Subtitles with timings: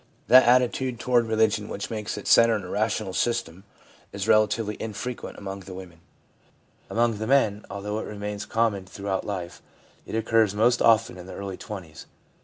[0.29, 3.65] That attitude toward religion which makes it centre in a rational system
[4.11, 5.99] is relatively infrequent among the women;
[6.89, 9.61] among the men, although it remains common throughout life,
[10.07, 12.07] it occurs most often in the early twenties.